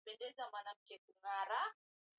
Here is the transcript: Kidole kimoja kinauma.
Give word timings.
Kidole 0.05 0.31
kimoja 0.37 0.73
kinauma. 1.05 1.61